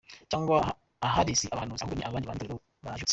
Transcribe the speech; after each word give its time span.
Cyangwa 0.29 0.57
ahari 1.07 1.33
si 1.39 1.45
abahanuzi 1.47 1.81
ahubwo 1.81 1.95
ni 1.97 2.05
abandi 2.07 2.27
bantu 2.29 2.41
b’Itorero 2.43 2.61
bajijutse. 2.85 3.09